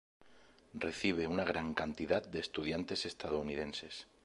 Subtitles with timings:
[0.73, 4.07] Recibe una gran cantidad de estudiantes estadounidenses.